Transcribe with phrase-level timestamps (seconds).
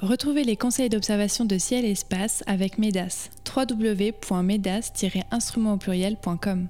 [0.00, 6.68] Retrouvez les conseils d'observation de ciel et espace avec MEDAS, www.medas-instrument au pluriel.com.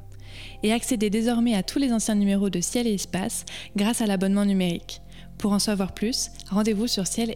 [0.62, 3.44] Et accédez désormais à tous les anciens numéros de ciel et espace
[3.76, 5.02] grâce à l'abonnement numérique.
[5.36, 7.34] Pour en savoir plus, rendez-vous sur ciel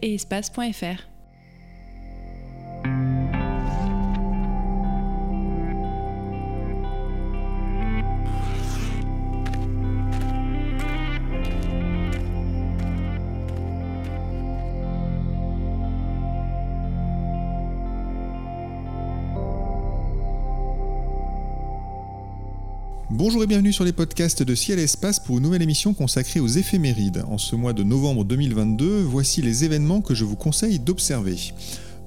[23.25, 26.41] Bonjour et bienvenue sur les podcasts de Ciel et Espace pour une nouvelle émission consacrée
[26.41, 27.23] aux éphémérides.
[27.29, 31.37] En ce mois de novembre 2022, voici les événements que je vous conseille d'observer.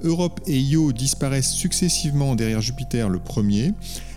[0.02, 3.73] Europe et Io disparaissent successivement derrière Jupiter le premier.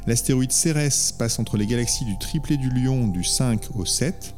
[0.07, 4.35] L'astéroïde Cérès passe entre les galaxies du triplet du Lion du 5 au 7.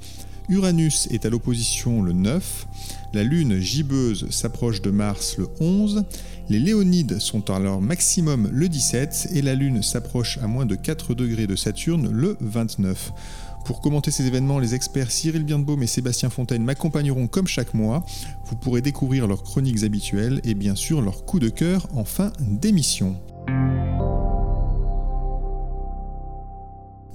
[0.48, 2.68] Uranus est à l'opposition le 9.
[3.14, 6.04] La Lune gibbeuse s'approche de Mars le 11.
[6.50, 10.76] Les Léonides sont à leur maximum le 17 et la Lune s'approche à moins de
[10.76, 13.14] 4 degrés de Saturne le 29.
[13.66, 18.04] Pour commenter ces événements, les experts Cyril Birnbaum et Sébastien Fontaine m'accompagneront comme chaque mois.
[18.46, 22.34] Vous pourrez découvrir leurs chroniques habituelles et bien sûr leurs coups de cœur en fin
[22.40, 23.16] d'émission.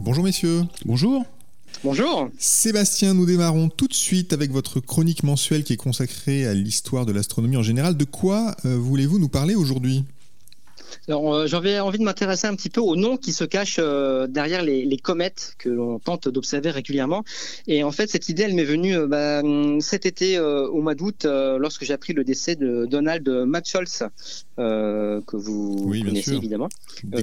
[0.01, 0.63] Bonjour messieurs.
[0.85, 1.25] Bonjour.
[1.85, 2.31] Bonjour.
[2.39, 7.07] Sébastien, nous démarrons tout de suite avec votre chronique mensuelle qui est consacrée à l'histoire
[7.07, 7.97] de l'astronomie en général.
[7.97, 10.05] De quoi euh, voulez-vous nous parler aujourd'hui?
[11.09, 14.97] J'avais envie de m'intéresser un petit peu aux noms qui se cachent euh, derrière les,
[15.03, 17.23] comètes que l'on tente d'observer régulièrement.
[17.67, 19.43] Et en fait, cette idée, elle m'est venue euh, bah,
[19.81, 24.05] cet été au mois d'août, lorsque j'ai appris le décès de Donald Matscholz,
[24.57, 26.69] que vous connaissez évidemment.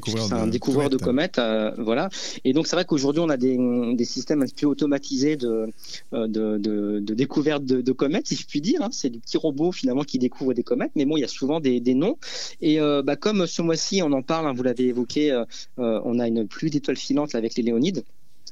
[0.05, 1.41] c'est un découvreur de comètes,
[1.77, 2.09] voilà.
[2.43, 5.67] Et donc, c'est vrai qu'aujourd'hui, on a des, systèmes un peu automatisés de,
[6.11, 8.81] de, découverte de, comètes, si je puis dire.
[8.81, 8.89] Hein.
[8.91, 11.59] C'est des petits robots finalement qui découvrent des comètes, mais bon, il y a souvent
[11.59, 12.17] des, noms.
[12.61, 15.45] Et bah, comme ce mois-ci, on en parle, hein, vous l'avez évoqué, euh,
[15.79, 18.03] euh, on a une pluie d'étoiles filantes avec les Léonides.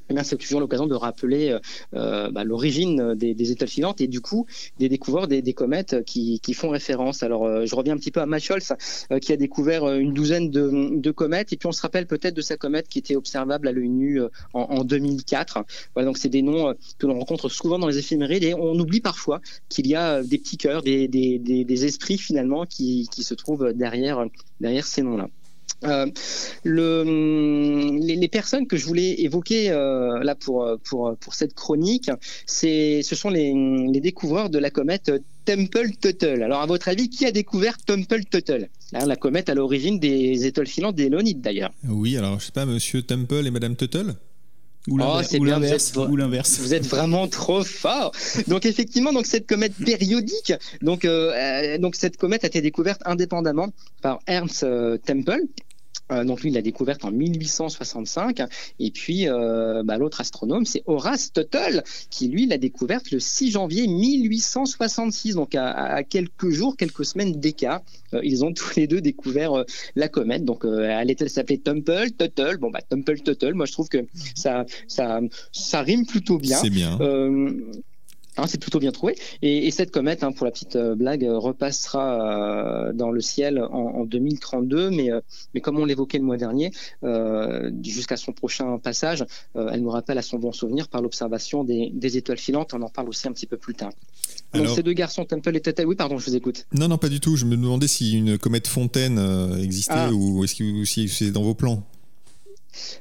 [0.09, 1.57] Eh c'est toujours l'occasion de rappeler
[1.93, 4.45] euh, bah, l'origine des, étoiles filantes et du coup
[4.79, 7.23] des découvreurs des, comètes qui, font référence.
[7.23, 8.73] Alors je reviens un petit peu à Macholz
[9.21, 12.57] qui a découvert une douzaine de, comètes et puis on se rappelle peut-être de sa
[12.57, 14.21] comète qui était observable à l'œil nu
[14.53, 15.63] en, 2004.
[15.93, 19.01] Voilà, donc c'est des noms que l'on rencontre souvent dans les éphémérides et on oublie
[19.01, 24.25] parfois qu'il y a des petits cœurs, des, esprits finalement qui, qui se trouvent derrière
[24.59, 25.29] derrière ces noms-là.
[25.83, 26.05] Euh,
[26.63, 32.11] le, les, personnes que je voulais évoquer euh, là pour, pour, pour cette chronique,
[32.45, 33.53] c'est, ce sont les,
[33.91, 35.11] les découvreurs de la comète
[35.45, 36.43] Temple-Tuttle.
[36.43, 40.95] Alors, à votre avis, qui a découvert Temple-Tuttle La comète à l'origine des étoiles filantes
[40.95, 41.71] des Léonides, d'ailleurs.
[41.87, 44.15] Oui, alors, je sais pas, monsieur Temple et madame Tuttle?
[44.87, 45.93] Ou oh, l'inverse.
[45.95, 46.59] Ou l'inverse.
[46.59, 48.11] Vous êtes vraiment trop fort.
[48.47, 53.67] Donc effectivement, donc cette comète périodique, donc euh, donc cette comète a été découverte indépendamment
[54.01, 54.65] par Ernst
[55.05, 55.41] Temple
[56.11, 58.41] euh, donc lui, il l'a découverte en 1865.
[58.79, 63.51] Et puis, euh, bah, l'autre astronome, c'est Horace Tuttle, qui lui l'a découverte le 6
[63.51, 65.35] janvier 1866.
[65.35, 67.81] Donc à, quelques jours, quelques semaines d'écart,
[68.13, 69.63] euh, ils ont tous les deux découvert
[69.95, 70.43] la comète.
[70.43, 72.57] Donc elle s'appelait Temple, Tuttle.
[72.57, 73.53] Bon bah Temple, Tuttle.
[73.53, 76.57] Moi, je trouve que ça, ça, ça rime plutôt bien.
[76.57, 76.97] C'est bien.
[78.41, 79.15] Hein, c'est plutôt bien trouvé.
[79.43, 83.61] Et, cette comète, hein, pour la petite euh, blague, euh, repassera euh, dans le ciel
[83.71, 84.89] en, 2032.
[84.89, 85.09] Mais,
[85.53, 86.71] mais comme on l'évoquait le mois dernier,
[87.83, 89.25] jusqu'à son prochain passage,
[89.55, 92.73] elle nous rappelle à son bon souvenir par l'observation des, étoiles filantes.
[92.73, 93.91] On en parle aussi un petit peu plus tard.
[94.53, 96.65] Donc ces deux garçons, Temple et Tuttle, oui, pardon, je vous écoute.
[96.73, 97.35] Non, non, pas du tout.
[97.35, 99.19] Je me demandais si une comète Fontaine
[99.61, 100.11] existait ah.
[100.11, 101.83] ou est-ce que c'est dans vos plans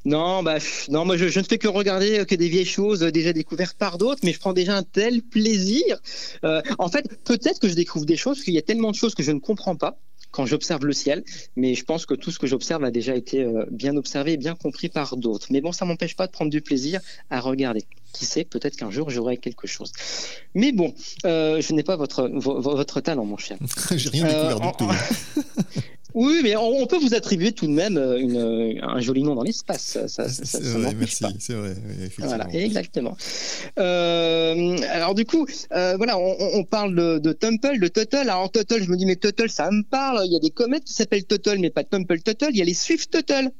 [0.04, 0.58] non, bah,
[0.88, 3.76] non, moi je, ne fais que regarder euh, que des vieilles choses euh, déjà découvertes
[3.76, 5.98] par d'autres, mais je prends déjà un tel plaisir.
[6.44, 9.14] Euh, en fait, peut-être que je découvre des choses, qu'il y a tellement de choses
[9.14, 9.98] que je ne comprends pas
[10.30, 11.24] quand j'observe le ciel,
[11.56, 14.54] mais je pense que tout ce que j'observe a déjà été bien observé et bien
[14.54, 15.48] compris par d'autres.
[15.50, 17.82] Mais bon, ça m'empêche pas de prendre du plaisir à regarder.
[18.12, 19.90] Qui sait, peut-être qu'un jour j'aurai quelque chose.
[20.54, 20.94] Mais bon,
[21.24, 23.58] je n'ai pas votre, votre talent, mon cher.
[23.96, 25.80] J'ai rien découvert du tout.
[26.14, 29.34] Oui, mais on, peut vous attribuer tout de même euh, une, euh, un joli nom
[29.34, 29.98] dans l'espace.
[30.06, 30.26] Ça,
[30.98, 31.74] merci, c'est vrai.
[32.18, 33.16] Voilà, exactement.
[33.78, 38.28] Euh, alors du coup, voilà, on, parle de, de, Temple, de Tuttle.
[38.28, 40.22] Alors Tuttle, je me dis mais Tuttle, ça me parle.
[40.26, 42.50] Il y a des comètes qui s'appellent Tuttle, mais pas Temple Tuttle.
[42.50, 43.50] Il y a les Swift Tuttle.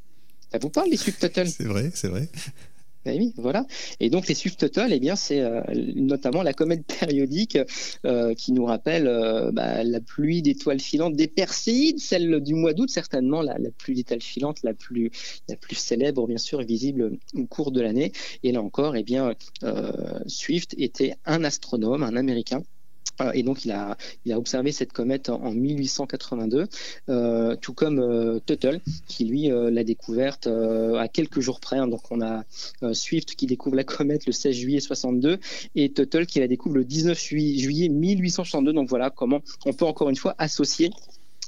[0.53, 1.49] Ça vous parle les Swift Tuttle?
[1.49, 2.29] C'est vrai, c'est vrai.
[3.07, 3.67] Ben oui, voilà.
[3.99, 5.63] Et donc les Tuttle, eh bien, c'est euh,
[5.95, 7.59] notamment la comète périodique
[8.05, 12.75] euh, qui nous rappelle euh, bah, la pluie d'étoiles filantes des Perséides, celle du mois
[12.75, 15.11] d'août certainement, la, pluie d'étoiles filantes la plus
[15.49, 18.13] la plus célèbre, bien sûr, visible au cours de l'année.
[18.43, 19.35] Et là encore, eh bien,
[20.27, 22.80] Swift était un astronome, un Américain Euh,
[23.35, 23.97] et donc, il a,
[24.31, 26.67] observé cette comète en, 1882,
[27.09, 31.79] euh, tout comme euh, Tuttle, qui lui l'a découverte à quelques jours près.
[31.79, 31.89] Hein.
[31.89, 32.45] Donc, on a
[32.93, 35.39] Swift qui découvre la comète le 16 juillet 62
[35.75, 38.73] et Tuttle qui la découvre le 19 juillet 1862.
[38.73, 40.91] Donc, voilà comment on peut encore une fois associer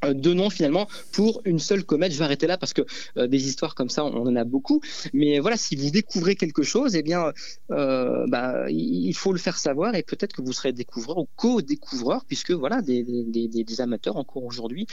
[0.05, 2.13] euh, deux noms finalement pour une seule comète.
[2.13, 2.83] Je vais arrêter là parce que
[3.17, 4.81] euh, des histoires comme ça, on en a beaucoup.
[5.13, 7.33] Mais voilà, si vous découvrez quelque chose, eh bien,
[7.71, 12.25] euh, bah, il faut le faire savoir et peut-être que vous serez découvreur ou co-découvreur,
[12.27, 14.87] puisque voilà, des, des, des, amateurs encore aujourd'hui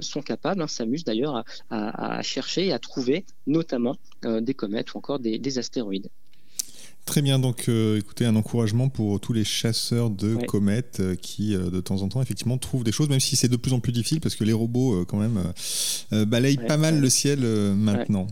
[0.00, 5.18] sont capables, hein, s'amusent d'ailleurs à, chercher et à trouver notamment des comètes ou encore
[5.18, 6.08] des astéroïdes.
[7.06, 11.54] Très bien, donc euh, écoutez, un encouragement pour tous les chasseurs de comètes euh, qui,
[11.54, 13.78] euh, de temps en temps, effectivement, trouvent des choses, même si c'est de plus en
[13.78, 15.40] plus difficile, parce que les robots, quand même,
[16.26, 17.40] balayent pas mal le ciel
[17.76, 18.26] maintenant.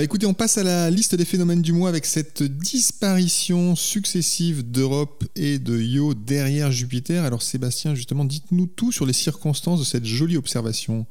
[0.00, 5.24] écoutez, on passe à la liste des phénomènes du mois avec cette disparition successive d'Europe
[5.36, 7.24] et de Io derrière Jupiter.
[7.24, 11.06] Alors Sébastien, justement, dites-nous tout sur les circonstances de cette jolie observation.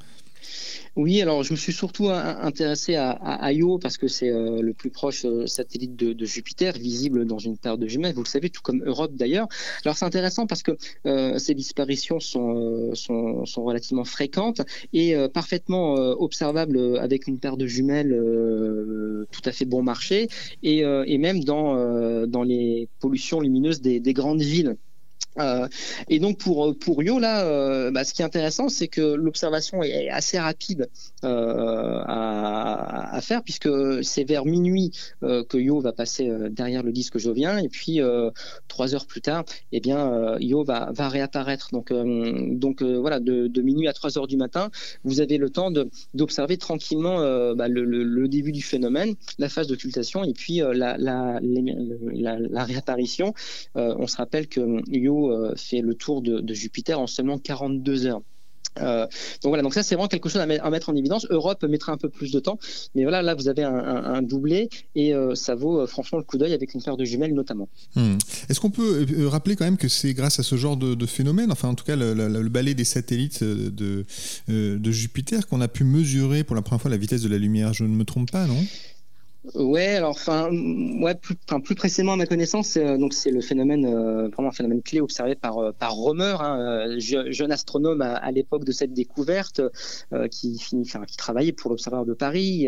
[0.98, 4.90] Oui, alors je me suis surtout intéressé à, Io parce que c'est euh, le plus
[4.90, 8.62] proche euh, satellite de, Jupiter, visible dans une paire de jumelles, vous le savez, tout
[8.62, 9.48] comme Europe d'ailleurs.
[9.86, 14.62] Alors c'est intéressant parce que euh, ces disparitions sont, sont, sont, relativement fréquentes
[14.92, 18.12] et parfaitement observables avec une paire de jumelles
[19.32, 20.28] tout à fait bon marché
[20.62, 24.76] et, et même dans, dans les pollutions lumineuses des, des grandes villes.
[25.40, 25.68] Euh,
[26.10, 29.82] et donc pour pour Yo là, euh, bah, ce qui est intéressant, c'est que l'observation
[29.82, 30.90] est assez rapide
[31.24, 33.70] euh, à, faire puisque
[34.04, 34.92] c'est vers minuit
[35.22, 38.00] que Yo va passer derrière le disque jovien et puis
[38.68, 41.70] trois heures plus tard, eh bien Yo va va réapparaître.
[41.72, 44.70] Donc donc voilà de, minuit à 3 heures du matin,
[45.04, 45.72] vous avez le temps
[46.14, 47.20] d'observer tranquillement
[47.54, 53.34] bah, le, début du phénomène, la phase d'occultation et puis la la, réapparition.
[53.76, 58.22] on se rappelle que Yo euh, fait le tour de, Jupiter en seulement 42 heures.
[58.80, 59.06] Euh,
[59.44, 61.28] donc voilà, donc ça c'est vraiment quelque chose à, mettre en évidence.
[61.30, 62.58] Europe mettra un peu plus de temps,
[62.96, 66.54] mais voilà, là vous avez un, doublé et euh, ça vaut franchement le coup d'œil
[66.54, 67.68] avec une paire de jumelles notamment.
[67.96, 68.16] Hmm.
[68.48, 71.68] Est-ce qu'on peut rappeler quand même que c'est grâce à ce genre de, phénomène, enfin
[71.68, 74.06] en tout cas le, balai des satellites de
[74.92, 77.74] Jupiter, qu'on a pu mesurer pour la première fois la vitesse de la lumière?
[77.74, 78.64] Je ne me trompe pas, non?
[79.56, 81.34] Ouais, alors enfin, ouais, plus,
[81.64, 85.02] plus précisément à ma connaissance, euh, donc c'est le phénomène, euh, vraiment un phénomène clé
[85.02, 89.62] observé par euh, par Romer, hein, jeune astronome à, l'époque de cette découverte,
[90.30, 92.68] qui finit, enfin, qui travaillait pour l'Observatoire de Paris,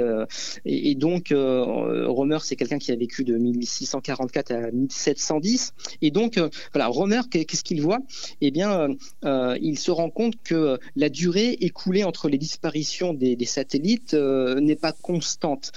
[0.66, 6.40] et, et, donc Romer, c'est quelqu'un qui a vécu de 1644 à 1710, et donc
[6.74, 8.00] voilà, Romer, qu'est-ce qu'il voit?
[8.42, 8.88] Eh bien,
[9.24, 14.76] il se rend compte que la durée écoulée entre les disparitions des, des satellites n'est
[14.76, 15.72] pas constante,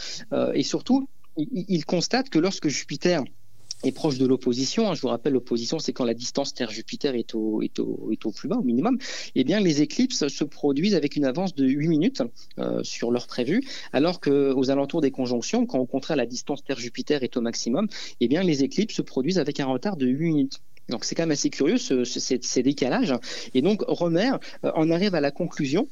[0.55, 0.86] et surtout
[1.37, 3.23] il, constate que lorsque Jupiter
[3.85, 7.35] est proche de l'opposition, hein, je vous rappelle l'opposition c'est quand la distance Terre-Jupiter est
[7.35, 8.99] au, est, au, plus bas, au minimum,
[9.35, 12.23] eh bien les éclipses se produisent avec une avance de 8 minutes
[12.59, 13.62] euh, sur l'heure prévue,
[13.93, 17.88] alors qu'aux alentours des conjonctions, quand au contraire la distance Terre-Jupiter est au maximum,
[18.21, 20.61] eh bien les éclipses se produisent avec un retard de 8 minutes.
[20.88, 23.15] Donc c'est quand même assez curieux ces décalages.
[23.55, 24.33] Et donc Romer
[24.65, 25.88] euh, en arrive à la conclusion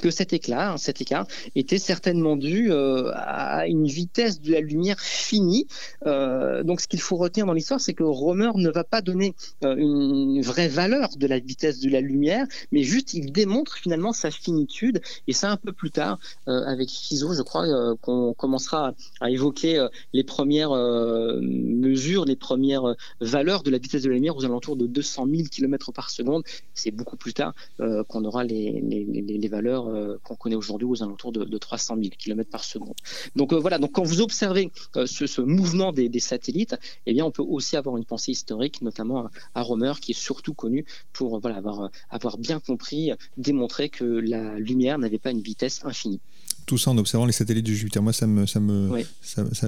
[0.00, 4.98] que cet éclat, cet écart, était certainement dû euh, à une vitesse de la lumière
[5.00, 5.66] finie.
[6.06, 9.34] Euh, donc, ce qu'il faut retenir dans l'histoire, c'est que Romer ne va pas donner
[9.64, 14.12] euh, une vraie valeur de la vitesse de la lumière, mais juste il démontre finalement
[14.12, 15.00] sa finitude.
[15.26, 20.24] Et c'est un peu plus tard, avec Fizeau, je crois, qu'on commencera à évoquer les
[20.24, 25.26] premières mesures, les premières valeurs de la vitesse de la lumière aux alentours de 200
[25.30, 26.42] 000 km par seconde.
[26.74, 31.58] C'est beaucoup plus tard qu'on aura les valeurs euh, qu'on connaît aujourd'hui aux alentours de,
[31.58, 32.94] 300 000 km par seconde.
[33.36, 37.30] Donc euh, voilà, donc quand vous observez euh, ce, mouvement des, satellites, eh bien on
[37.30, 42.38] peut aussi avoir une pensée historique, notamment à, Romer, qui est surtout connu pour avoir
[42.38, 46.20] bien compris, démontré que la lumière n'avait pas une vitesse infinie
[46.66, 48.02] tout ça en observant les satellites du Jupiter.
[48.02, 49.04] Moi, ça me, ça me,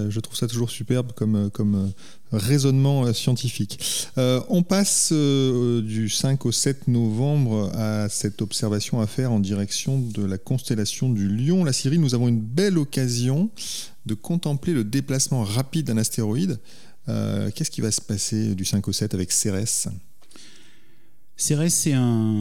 [0.08, 1.88] je trouve ça toujours superbe comme, comme euh,
[2.32, 3.78] raisonnement euh, scientifique.
[4.18, 9.98] Euh, on passe du 5 au 7 novembre à cette observation à faire en direction
[9.98, 11.64] de la constellation du Lion.
[11.64, 13.50] La Syrie, nous avons une belle occasion
[14.06, 16.58] de contempler le déplacement rapide d'un astéroïde.
[17.06, 19.88] Qu'est-ce qui va se passer du 5 au 7 avec Cérès
[21.36, 22.40] Cérès, c'est un,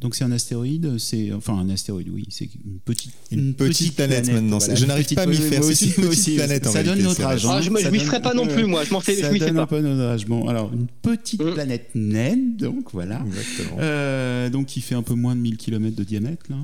[0.00, 4.30] donc c'est un astéroïde, c'est enfin un astéroïde, oui, c'est une petite une, petite, planète,
[4.30, 4.58] maintenant.
[4.60, 5.64] je n'arrive pas à m'y faire.
[5.64, 6.66] C'est une petite planète.
[6.66, 7.44] Ça donne notre âge.
[7.48, 8.84] Ah, je ne m'y ferai pas non plus, moi.
[8.84, 9.16] Je m'en fais.
[9.16, 10.26] Ça donne un peu notre âge.
[10.26, 11.52] Bon, alors une petite mm.
[11.52, 13.22] planète naine, donc voilà.
[13.26, 13.78] Exactement.
[13.80, 16.58] Euh, donc qui fait un peu moins de 1000 km de diamètre là.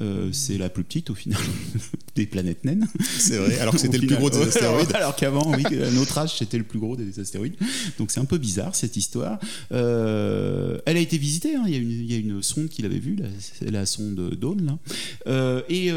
[0.00, 1.40] Euh, c'est la plus petite au final
[2.14, 2.86] des planètes naines.
[3.00, 4.94] C'est vrai, alors que c'était le plus gros des astéroïdes.
[4.94, 7.56] alors qu'avant, oui, à notre âge, c'était le plus gros des astéroïdes.
[7.98, 9.40] Donc c'est un peu bizarre cette histoire.
[9.72, 11.64] Euh, elle a été visitée, hein.
[11.66, 14.34] il, y a une, il, y a une, sonde qui l'avait vue, la, la, sonde
[14.38, 14.78] Dawn.
[15.26, 15.90] Euh, et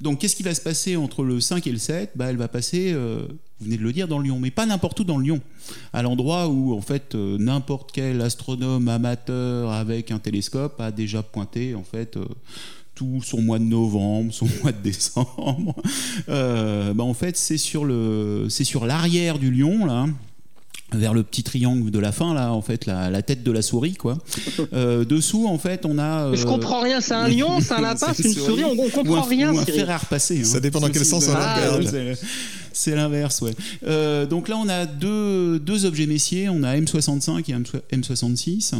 [0.00, 2.48] donc qu'est-ce qui va se passer entre le 5 et le 7 bah, Elle va
[2.48, 2.94] passer
[3.60, 5.40] vous venez de le dire, dans Lyon, mais pas n'importe où dans Lyon,
[5.92, 11.74] à l'endroit où en fait n'importe quel astronome amateur avec un télescope a déjà pointé
[11.74, 12.16] en fait
[12.98, 15.74] tout son mois de novembre, son mois de décembre.
[16.28, 20.06] Euh, bah en fait, c'est sur le, c'est sur l'arrière du lion là
[20.92, 23.62] vers le petit triangle de la fin là en fait la, la tête de la
[23.62, 24.18] souris quoi.
[24.72, 26.34] Euh, dessous en fait on a euh...
[26.34, 29.24] je comprends rien c'est un lion c'est un lapin c'est une souris on, on comprend
[29.24, 30.44] un, rien ou un fer à repasser hein.
[30.44, 32.16] ça dépend dans quel sens on ah, regarde
[32.78, 33.56] c'est l'inverse, ouais.
[33.82, 36.48] Euh, donc là, on a deux, deux, objets messiers.
[36.48, 38.72] On a M65 et M66.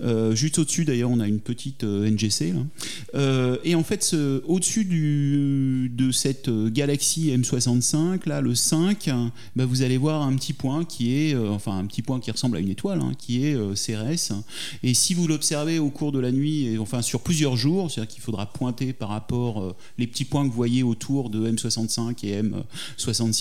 [0.00, 2.52] Euh, juste au-dessus, d'ailleurs, on a une petite euh, NGC.
[2.52, 3.56] Là.
[3.62, 4.16] et en fait,
[4.48, 9.10] au-dessus de cette galaxie M65, là, le 5,
[9.54, 12.56] bah, vous allez voir un petit point qui est, enfin, un petit point qui ressemble
[12.56, 14.32] à une étoile, hein, qui est Cérès.
[14.82, 18.22] Et si vous l'observez au cours de la nuit, enfin, sur plusieurs jours, c'est-à-dire qu'il
[18.22, 23.35] faudra pointer par rapport les petits points que vous voyez autour de M65 et M66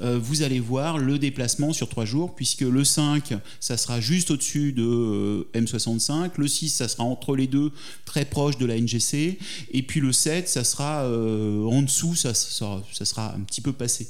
[0.00, 4.30] euh, vous allez voir le déplacement sur trois jours, puisque le 5, ça sera juste
[4.30, 7.72] au-dessus de euh, M65, le 6, ça sera entre les deux,
[8.04, 9.38] très proche de la NGC,
[9.72, 14.08] et puis le 7, ça sera euh, en dessous, ça, sera un petit peu passé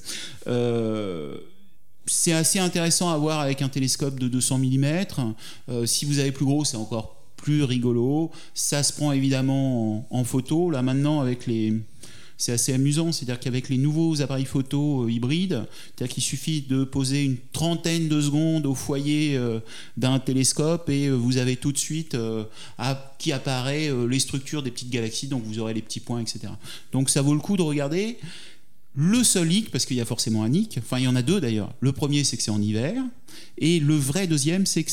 [2.08, 5.86] c'est assez intéressant à voir avec un télescope de 200 mm.
[5.86, 8.30] si vous avez plus gros, c'est encore plus rigolo.
[8.54, 10.70] Ça se prend évidemment en, en photo.
[10.70, 11.74] Là maintenant, avec les,
[12.36, 13.12] c'est assez amusant.
[13.12, 18.08] C'est-à-dire qu'avec les nouveaux appareils photo euh, hybrides, c'est-à-dire qu'il suffit de poser une trentaine
[18.08, 19.60] de secondes au foyer euh,
[19.96, 22.16] d'un télescope et euh, vous avez tout de suite
[23.18, 26.52] qui apparaît les structures des petites galaxies, donc vous aurez les petits points, etc.
[26.92, 28.18] Donc ça vaut le coup de regarder.
[28.96, 31.22] Le seul hic, parce qu'il y a forcément un hic, enfin il y en a
[31.22, 31.72] deux d'ailleurs.
[31.80, 32.94] Le premier, c'est que c'est en hiver.
[33.58, 34.90] Et le vrai deuxième, c'est que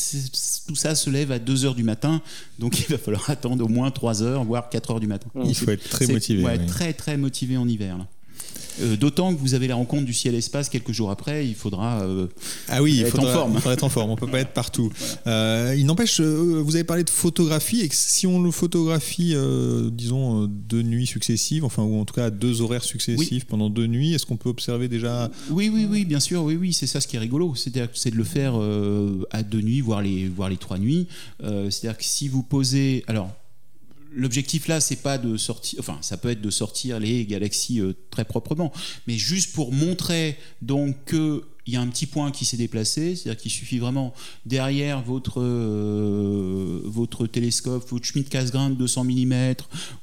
[0.67, 2.21] tout ça se lève à 2 heures du matin.
[2.59, 5.29] Donc il va falloir attendre au moins 3 heures, voire 4 heures du matin.
[5.45, 6.43] Il faut être très motivé.
[6.43, 7.97] Ouais, Très, très motivé en hiver.
[7.97, 8.07] Là.
[8.81, 12.27] Euh, d'autant que vous avez la rencontre du ciel-espace quelques jours après, il faudra euh,
[12.69, 13.51] ah oui, être faudra, en forme.
[13.53, 14.91] Il faudra être en forme, on peut pas être partout.
[15.25, 19.35] Euh, il n'empêche, vous avez parlé de photographie, et si on le photographie,
[19.91, 23.47] disons, deux nuits successives, enfin, ou en tout cas deux horaires successifs oui.
[23.47, 26.73] pendant deux nuits, est-ce qu'on peut observer déjà Oui, oui, oui, bien sûr, oui, oui,
[26.73, 28.55] c'est ça ce qui est rigolo, c'est-à-dire c'est de le faire
[29.31, 31.07] à deux nuits, voire les, voire les trois nuits.
[31.39, 33.29] c'est-à-dire que si vous posez, alors
[34.15, 37.93] l'objectif là, c'est pas de sortir, enfin, ça peut être de sortir les galaxies euh,
[38.11, 38.71] très proprement,
[39.07, 43.15] mais juste pour montrer donc que il y a un petit point qui s'est déplacé,
[43.15, 44.13] c'est-à-dire qu'il suffit vraiment
[44.45, 49.53] derrière votre, euh, votre télescope, votre Schmidt-Cassegrain de 200 mm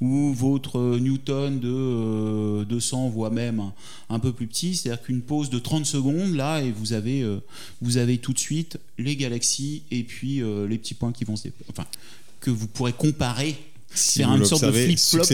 [0.00, 3.62] ou votre Newton de 200, euh, voire même
[4.08, 7.28] un, peu plus petit, c'est-à-dire qu'une pause de 30 secondes là et vous avez,
[7.82, 11.34] vous avez tout de suite les galaxies et puis les petits points qui vont
[11.68, 11.84] enfin
[12.40, 13.54] que vous pourrez comparer
[13.94, 15.24] si faire une sorte de flip-flop,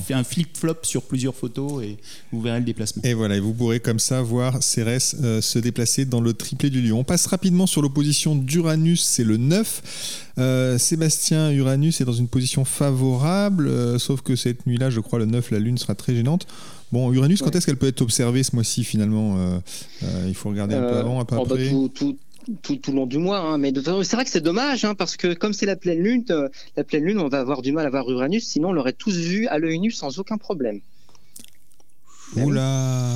[0.00, 1.96] fait un flip-flop sur plusieurs photos et
[2.32, 3.02] vous verrez le déplacement.
[3.04, 6.70] Et voilà, et vous pourrez comme ça voir Cérès euh, se déplacer dans le triplé
[6.70, 7.00] du lion.
[7.00, 10.22] On passe rapidement sur l'opposition d'Uranus, c'est le 9.
[10.38, 15.18] Euh, Sébastien, Uranus est dans une position favorable, euh, sauf que cette nuit-là, je crois,
[15.18, 16.46] le 9, la Lune sera très gênante.
[16.90, 19.62] Bon, Uranus, quand est-ce qu'elle peut être observée ce mois-ci finalement
[20.26, 21.70] Il faut regarder un peu avant, un peu oh, bah, après.
[21.70, 22.18] tout, tout,
[22.62, 23.38] tout, tout, le long du mois.
[23.38, 23.58] Hein.
[23.58, 26.48] Mais c'est vrai que c'est dommage, hein, parce que comme c'est la pleine lune, euh,
[26.76, 29.16] la pleine lune, on va avoir du mal à voir Uranus, sinon on l'aurait tous
[29.16, 30.80] vu à l'œil nu sans aucun problème.
[32.36, 33.08] Bah Oula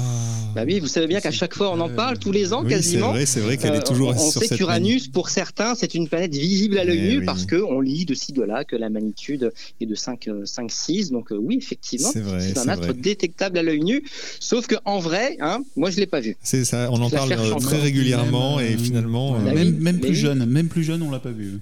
[0.57, 2.71] Bah oui, vous savez bien qu'à chaque fois on en parle, tous les ans oui,
[2.71, 3.09] quasiment.
[3.13, 5.75] C'est vrai, c'est vrai qu'elle est toujours euh, on, sur sait cette qu'Uranus, pour certains,
[5.77, 7.25] c'est une planète visible à l'œil Eh nu oui.
[7.25, 11.11] parce qu'on lit de ci, de là que la magnitude est de 5, 5 6.
[11.13, 12.95] Donc euh, oui, effectivement, C'est vrai, c'est un c'est astre vrai.
[12.95, 14.03] détectable à l'œil nu.
[14.41, 16.37] Sauf qu'en vrai, hein, moi je l'ai pas vu.
[16.43, 19.37] C'est ça, on en parle euh, très régulièrement Même, et euh, finalement.
[19.37, 20.15] Euh, oui, même, même plus oui.
[20.17, 21.59] jeune, même plus jeune, on l'a pas vu.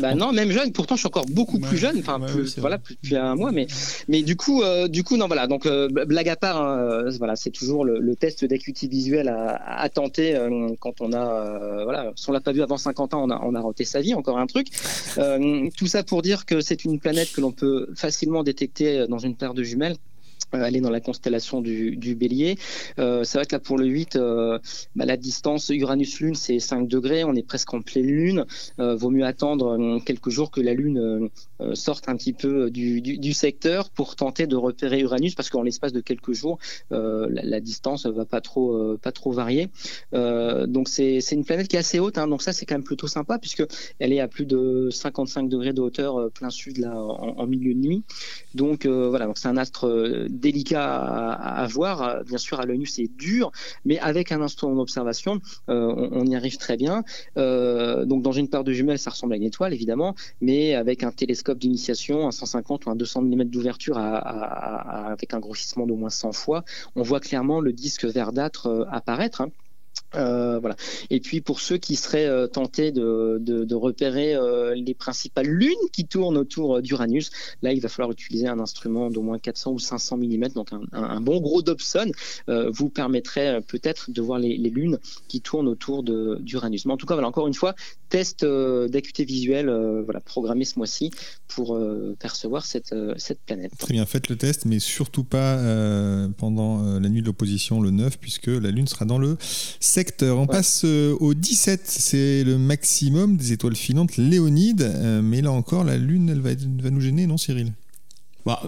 [0.00, 0.72] Bah non, même jeune.
[0.72, 1.98] Pourtant, je suis encore beaucoup Ouais, plus jeune.
[1.98, 3.52] Enfin, ouais, plus- voilà, plus- depuis un mois.
[3.52, 3.66] Mais,
[4.08, 5.46] mais du coup, euh, du coup, non, voilà.
[5.46, 9.28] Donc, euh, blague à part, hein, euh, voilà, c'est toujours le, le test d'acuité visuelle
[9.28, 13.14] à, à tenter euh, quand on a, voilà, si on l'a pas vu avant 50
[13.14, 14.14] ans, on a, on a raté sa vie.
[14.14, 14.68] Encore un truc.
[15.76, 19.34] Tout ça pour dire que c'est une planète que l'on peut facilement détecter dans une
[19.36, 19.96] paire de jumelles.
[20.62, 22.56] Aller dans la constellation du, Bélier.
[22.98, 24.58] Euh, c'est vrai que là pour le 8, euh,
[24.94, 28.46] bah, la distance Uranus-Lune c'est 5 degrés, on est presque en pleine Lune.
[28.78, 31.30] Euh, vaut mieux attendre quelques jours que la Lune
[31.74, 36.00] sorte un petit peu du, secteur pour tenter de repérer Uranus parce qu'en l'espace de
[36.00, 36.58] quelques jours,
[36.90, 39.68] la, la, distance va pas trop, pas trop varier.
[40.12, 43.06] donc c'est une planète qui est assez haute, hein, donc ça c'est quand même plutôt
[43.06, 43.64] sympa puisque
[43.98, 47.74] elle est à plus de 55 degrés de hauteur plein sud là en, en milieu
[47.74, 48.04] de nuit.
[48.54, 50.84] Donc voilà, c'est un astre délicat
[51.32, 52.22] à, voir.
[52.24, 53.50] Bien sûr, à l'œil nu, c'est dur,
[53.84, 57.02] mais avec un instrument d'observation, euh, on, y arrive très bien.
[57.36, 61.02] Euh, donc, dans une paire de jumelles, ça ressemble à une étoile, évidemment, mais avec
[61.02, 66.10] un télescope d'initiation, un 150 ou un 200 mm d'ouverture avec un grossissement d'au moins
[66.10, 69.40] 100 fois, on voit clairement le disque verdâtre euh, apparaître.
[69.40, 69.50] Hein.
[70.16, 70.60] Euh.
[71.10, 76.06] Et puis pour ceux qui seraient euh, tentés de, repérer euh, les principales lunes qui
[76.06, 77.30] tournent autour d'Uranus,
[77.62, 81.20] là il va falloir utiliser un instrument d'au moins 400 ou 500 mm, donc un,
[81.20, 82.10] bon gros Dobson
[82.48, 86.86] vous permettrait peut-être de voir les, lunes qui tournent autour d'Uranus.
[86.86, 87.74] Mais en tout cas, voilà, encore une fois,
[88.08, 89.70] test d'acuité visuelle
[90.04, 91.10] voilà, programmé ce mois-ci
[91.48, 91.78] pour
[92.18, 93.72] percevoir cette, cette planète.
[93.78, 95.58] Très bien, faites le test, mais surtout pas
[96.38, 99.36] pendant la nuit de l'opposition le 9, puisque la Lune sera dans le
[100.04, 100.38] secteur.
[100.38, 104.82] On passe euh, au 17, c'est le maximum des étoiles filantes Léonide.
[104.82, 106.50] Euh, mais là encore, la Lune, elle va,
[106.82, 107.72] va nous gêner, non Cyril?
[108.44, 108.60] Bah,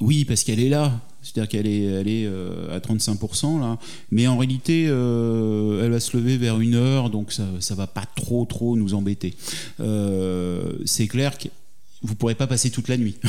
[0.00, 1.00] Oui, parce qu'elle est là.
[1.22, 3.78] C'est-à-dire qu'elle est, elle est euh, à 35% là.
[4.10, 8.06] Mais en réalité, elle va se lever vers une heure, donc ça ne va pas
[8.16, 9.34] trop, trop nous embêter.
[10.86, 11.48] c'est clair que
[12.02, 13.16] vous pourrez pas passer toute la nuit.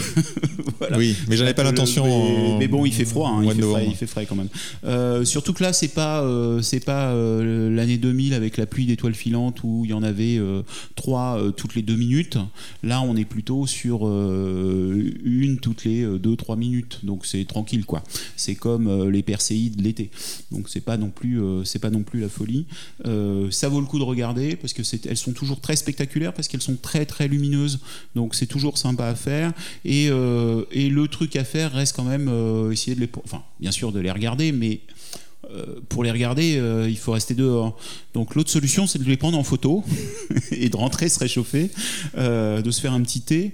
[0.98, 2.58] Oui, mais j'avais pas l'intention.
[2.58, 4.50] Mais, bon, il fait froid, hein, il, fait frais, il, fait frais, quand même.
[4.86, 8.86] Euh, surtout que là, c'est pas, euh, c'est pas euh, l'année 2000 avec la pluie
[8.86, 10.40] d'étoiles filantes où il y en avait
[10.96, 12.38] trois toutes les deux minutes.
[12.84, 18.04] Là, on est plutôt sur une toutes les deux trois minutes, donc c'est tranquille quoi.
[18.36, 20.12] C'est comme les Perséides de l'été,
[20.52, 22.66] donc c'est pas non plus, c'est pas non plus la folie.
[23.52, 26.62] ça vaut le coup de regarder parce que elles sont toujours très spectaculaires parce qu'elles
[26.62, 27.80] sont très très lumineuses,
[28.16, 29.54] donc c'est toujours sympa à faire.
[29.86, 33.10] Et, euh, et, le truc à faire reste quand même euh, essayer de les.
[33.24, 34.82] Enfin, bien sûr, de les regarder, mais.
[35.52, 37.76] Euh, pour les regarder, il faut rester dehors.
[38.14, 39.84] Donc l'autre solution, c'est de les prendre en photo
[40.52, 41.72] et de rentrer se réchauffer,
[42.16, 43.54] de se faire un petit thé.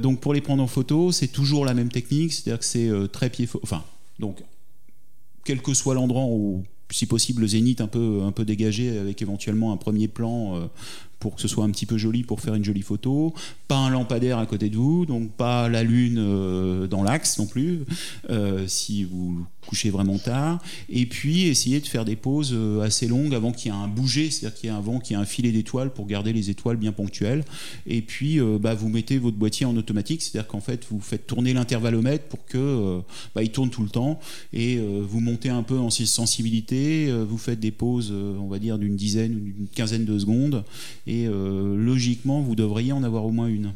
[0.00, 3.28] donc pour les prendre en photo, c'est toujours la même technique, c'est-à-dire que c'est très
[3.28, 3.84] pied, enfin
[4.18, 4.42] donc
[5.44, 9.20] quel que soit l'endroit où si possible le zénith un peu un peu dégagé avec
[9.20, 10.70] éventuellement un premier plan
[11.18, 13.34] pour que ce soit un petit peu joli pour faire une jolie photo,
[13.66, 17.46] pas un lampadaire à côté de vous, donc pas la lune euh, dans l'axe non
[17.46, 17.80] plus,
[18.30, 23.06] euh, si vous coucher vraiment tard, et puis essayer de faire des pauses euh, assez
[23.06, 25.18] longues avant qu'il y ait un bouger, c'est-à-dire qu'il y ait un vent, qu'il y
[25.18, 27.44] ait un filet d'étoiles pour garder les étoiles bien ponctuelles.
[27.86, 31.52] Et puis bah, vous mettez votre boîtier en automatique, c'est-à-dire qu'en fait vous faites tourner
[31.52, 33.00] l'intervallomètre pour que
[33.34, 34.20] bah, tourne tout le temps,
[34.52, 38.96] et vous montez un peu en sensibilité, vous faites des pauses, on va dire d'une
[38.96, 40.64] dizaine ou d'une quinzaine de secondes,
[41.08, 43.72] et logiquement vous devriez en avoir au moins une.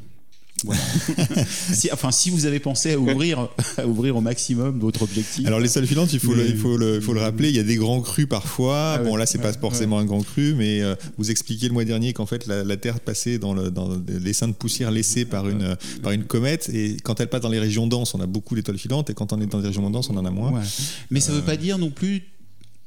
[1.72, 5.46] si, enfin, si vous avez pensé à ouvrir, à ouvrir au maximum votre objectif.
[5.46, 7.60] Alors les salles filantes, il faut, le, il faut, le, faut le rappeler, il y
[7.60, 8.94] a des grands crus parfois.
[8.94, 11.84] Ah bon, là, c'est pas forcément un grand cru, mais euh, vous expliquiez le mois
[11.84, 15.48] dernier qu'en fait, la, Terre passait dans, le, dans les seins de poussière laissés par
[15.48, 18.54] une, par une comète, et quand elle passe dans les régions denses, on a beaucoup
[18.54, 20.52] d'étoiles filantes, et quand on est dans les régions denses, on en a moins.
[21.10, 22.22] Mais ça ne veut pas dire non plus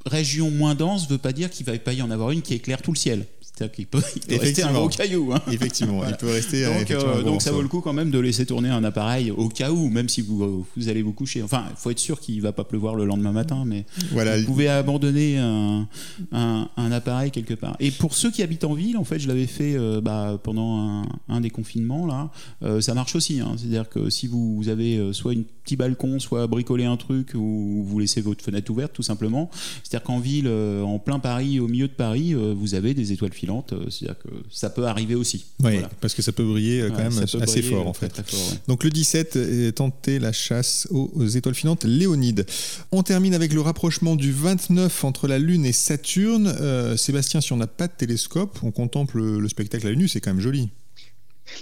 [0.05, 2.81] région moins dense veut pas dire qu'il va pas y en avoir une qui éclare
[2.81, 3.25] tout le ciel.
[3.55, 5.31] C'est-à-dire qu'il peut, rester un gros caillou.
[5.33, 5.41] Hein.
[5.49, 6.65] Effectivement, il peut rester.
[6.65, 9.47] Donc, euh, donc ça vaut le coup quand même de laisser tourner un appareil au
[9.47, 11.41] cas où, même si vous, vous allez vous coucher.
[11.41, 14.37] Enfin, il faut être sûr qu'il ne va pas pleuvoir le lendemain matin, mais voilà.
[14.37, 15.87] vous pouvez abandonner un,
[16.33, 17.77] un, appareil quelque part.
[17.79, 21.05] Et pour ceux qui habitent en ville, en fait, je l'avais fait euh, bah, pendant
[21.29, 23.39] un, des confinements, là, euh, ça marche aussi.
[23.39, 23.53] Hein.
[23.57, 27.85] C'est-à-dire que si vous, vous avez soit un petit balcon, soit bricoler un truc, ou
[27.87, 29.49] vous laissez votre fenêtre ouverte, tout simplement.
[29.83, 33.89] C'est-à-dire qu'en ville, en plein Paris, au milieu de Paris, vous avez des étoiles euh,
[33.89, 35.45] c'est-à-dire que ça peut arriver aussi.
[35.63, 38.21] Oui, parce que ça peut briller euh, quand même assez fort en fait.
[38.67, 42.45] Donc le 17, tenter la chasse aux étoiles filantes Léonide.
[42.91, 46.47] On termine avec le rapprochement du 29 entre la Lune et Saturne.
[46.59, 50.07] Euh, Sébastien, si on n'a pas de télescope, on contemple le spectacle à la Lune,
[50.07, 50.69] c'est quand même joli.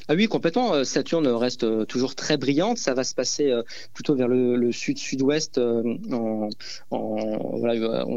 [0.07, 0.73] Ah oui, complètement.
[0.73, 2.77] Euh, Saturne reste euh, toujours très brillante.
[2.77, 5.59] Ça va se passer euh, plutôt vers le, sud-sud-ouest.
[5.59, 6.49] On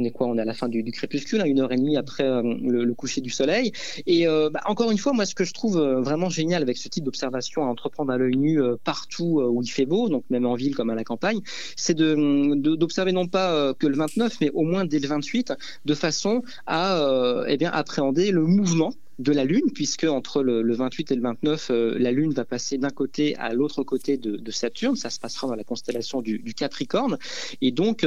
[0.04, 0.26] est quoi?
[0.26, 3.20] On est à la fin du, crépuscule, hein, une heure et demie après le, coucher
[3.20, 3.72] du soleil.
[4.06, 7.04] Et bah, encore une fois, moi, ce que je trouve vraiment génial avec ce type
[7.04, 10.74] d'observation à entreprendre à l'œil nu partout où il fait beau, donc même en ville
[10.74, 11.40] comme à la campagne,
[11.76, 15.52] c'est d'observer non pas que le 29, mais au moins dès le 28,
[15.84, 21.12] de façon à eh bien appréhender le mouvement de la Lune, puisque entre le, 28
[21.12, 24.96] et le 29, la Lune va passer d'un côté à l'autre côté de, Saturne.
[24.96, 27.18] Ça se passera dans la constellation du, Capricorne.
[27.60, 28.06] Et donc,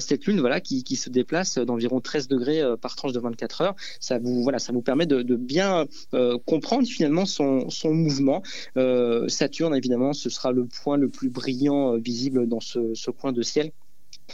[0.00, 4.18] cette Lune, voilà, qui, se déplace d'environ 13 degrés par tranche de 24 heures, ça
[4.18, 5.86] vous, voilà, ça vous permet de, bien
[6.46, 8.42] comprendre finalement son, mouvement.
[9.28, 13.72] Saturne, évidemment, ce sera le point le plus brillant visible dans ce coin de ciel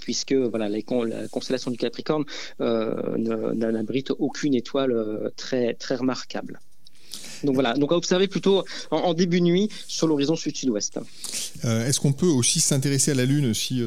[0.00, 0.81] puisque voilà, la
[1.29, 2.24] constellation du Capricorne
[2.61, 3.16] euh,
[3.55, 6.61] n'abrite aucune étoile euh, très, très remarquable.
[7.42, 10.98] Donc voilà, donc à observer plutôt en, début de nuit sur l'horizon sud-sud-ouest.
[11.64, 13.83] Euh, est-ce qu'on peut aussi s'intéresser à la Lune si,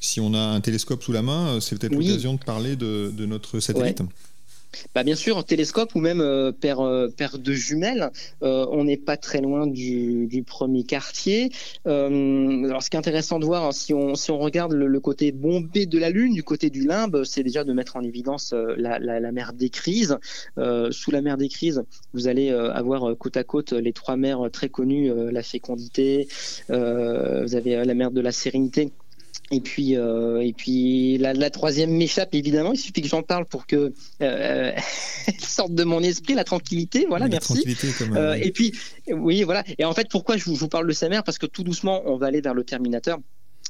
[0.00, 1.58] si on a un télescope sous la main?
[1.60, 4.02] C'est peut-être l'occasion de parler de, notre satellite.
[4.94, 8.10] Bah, bien sûr, télescope ou même euh, paire, euh, de jumelles,
[8.42, 11.50] euh, on n'est pas très loin du, premier quartier.
[11.84, 15.86] alors, ce qui est intéressant de voir, hein, si, on, si regarde le, côté bombé
[15.86, 19.32] de la Lune, du côté du limbe, c'est déjà de mettre en évidence la, la,
[19.32, 20.18] mer des crises.
[20.90, 24.68] sous la mer des crises, vous allez avoir côte à côte les trois mers très
[24.68, 26.28] connues, la fécondité,
[26.68, 26.74] vous
[27.54, 28.92] avez la mer de la sérénité
[29.52, 32.72] et puis, euh, et puis la, la troisième m'échappe évidemment.
[32.72, 34.72] Il suffit que j'en parle pour que euh,
[35.38, 37.06] sorte de mon esprit, la tranquillité.
[37.08, 37.64] Voilà, merci.
[37.98, 38.72] Comme, euh, et puis,
[39.08, 39.62] oui, voilà.
[39.78, 41.22] Et en fait, pourquoi je vous, je vous parle de sa mère?
[41.22, 43.18] Parce que tout doucement, on va aller vers le Terminateur.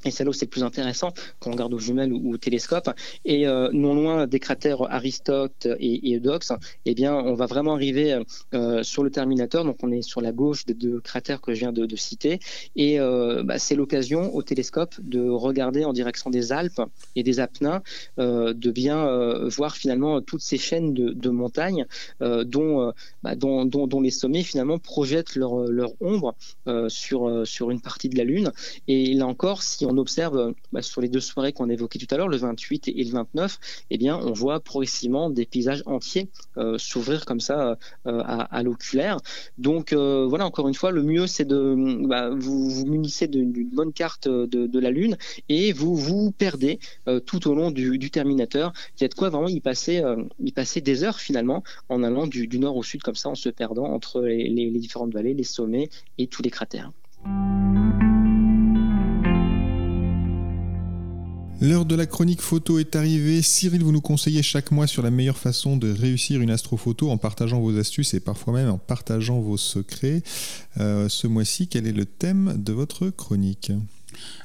[0.05, 2.91] Et c'est là c'est plus intéressant quand on regarde aux jumelles ou, au télescope.
[3.25, 6.53] Et euh, non loin des cratères Aristote et, et Eudox,
[6.85, 8.21] eh bien, on va vraiment arriver
[8.55, 9.65] euh, sur le Terminator.
[9.65, 12.41] Donc, on est sur la gauche des deux cratères que je viens de, citer.
[12.75, 16.83] Et euh, bah, c'est l'occasion au télescope de regarder en direction des Alpes
[17.15, 17.81] et des Apennins,
[18.19, 21.87] de bien voir finalement toutes ces chaînes de, montagnes
[22.21, 22.93] bah, dont,
[23.65, 26.35] dont, dont, les sommets finalement projettent leur, leur ombre
[26.89, 28.53] sur, sur une partie de la Lune.
[28.89, 32.16] Et là encore, si on observe bah, sur les deux soirées qu'on évoquait tout à
[32.16, 33.59] l'heure, le 28 et le 29,
[33.90, 39.18] eh bien, on voit progressivement des paysages entiers euh, s'ouvrir comme ça euh, à, l'oculaire.
[39.59, 41.75] Donc euh, voilà, encore une fois, le mieux c'est de
[42.07, 45.16] bah, vous, munissez d'une bonne carte de, la Lune
[45.49, 46.79] et vous vous perdez
[47.25, 48.72] tout au long du, Terminateur.
[48.99, 50.03] Il y a de quoi vraiment y passer,
[50.42, 53.49] y passer des heures finalement en allant du, nord au sud comme ça, en se
[53.49, 56.92] perdant entre les différentes vallées, les sommets et tous les cratères.
[61.61, 63.40] L'heure de la chronique photo est arrivée.
[63.40, 67.16] Cyril, vous nous conseillez chaque mois sur la meilleure façon de réussir une astrophoto en
[67.16, 70.23] partageant vos astuces et parfois même en partageant vos secrets.
[70.79, 73.73] Euh, ce mois-ci, quel est le thème de votre chronique?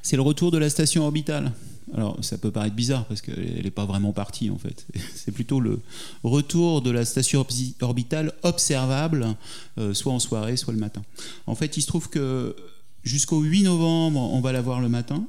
[0.02, 1.52] C'est le retour de la station orbitale.
[1.94, 4.86] Alors ça peut paraître bizarre parce qu'elle n'est pas vraiment partie en fait.
[5.16, 5.82] C'est plutôt le
[6.24, 7.46] retour de la station
[7.82, 9.36] orbitale observable,
[9.78, 11.02] euh, soit en soirée, soit le matin.
[11.48, 12.56] En fait, il se trouve que
[13.04, 15.26] jusqu'au 8 novembre, on va la voir le matin.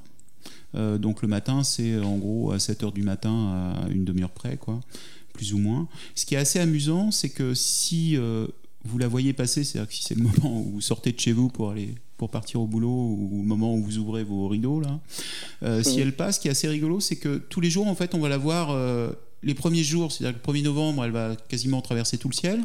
[0.74, 4.56] Euh, donc le matin, c'est en gros à 7h du matin à une demi-heure près,
[4.56, 4.80] quoi,
[5.32, 5.88] plus ou moins.
[6.14, 8.46] Ce qui est assez amusant, c'est que si euh,
[8.84, 11.32] vous la voyez passer, c'est-à-dire que si c'est le moment où vous sortez de chez
[11.32, 14.78] vous pour aller pour partir au boulot ou le moment où vous ouvrez vos rideaux
[14.78, 15.00] là,
[15.64, 17.96] euh, si elle passe, ce qui est assez rigolo, c'est que tous les jours en
[17.96, 18.76] fait, on va la voir
[19.42, 22.62] les premiers jours, c'est-à-dire que le 1er novembre, elle va quasiment traverser tout le ciel,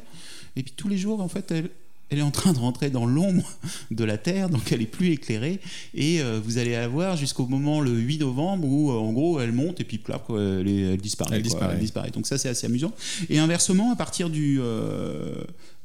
[0.56, 1.72] et puis tous les jours en fait, elle,
[2.10, 3.44] elle est en train de rentrer dans l'ombre
[3.92, 5.60] de la Terre, donc elle est plus éclairée.
[5.94, 9.42] Et euh, vous allez la voir jusqu'au moment le 8 novembre où, euh, en gros,
[9.42, 12.12] elle monte et puis elle, disparaît, elle, disparaît.
[12.12, 12.94] Donc ça, c'est assez amusant.
[13.30, 15.36] Et inversement, à partir du, euh,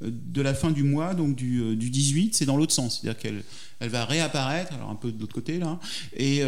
[0.01, 3.01] de la fin du mois, donc du, du 18, c'est dans l'autre sens.
[3.01, 3.43] C'est-à-dire qu'elle
[3.81, 5.81] elle va réapparaître, alors un peu de l'autre côté là,
[6.17, 6.43] et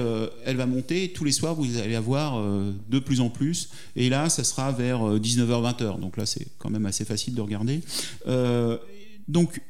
[0.45, 1.13] elle va monter.
[1.13, 2.41] Tous les soirs, vous allez la voir
[2.89, 3.71] de plus en plus.
[3.97, 5.99] Et là, ça sera vers 19h-20h.
[5.99, 7.81] Donc là, c'est quand même assez facile de regarder.
[9.29, 9.61] Donc,